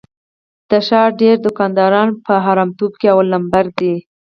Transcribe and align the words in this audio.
د 0.69 0.71
ښار 0.87 1.09
ډېری 1.19 1.41
دوکانداران 1.45 2.09
په 2.25 2.33
حرامتوب 2.45 2.91
کې 2.99 3.07
اول 3.13 3.27
لمبر 3.33 3.65
دي. 3.79 3.93